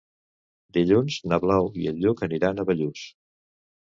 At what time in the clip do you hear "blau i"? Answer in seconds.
1.45-1.85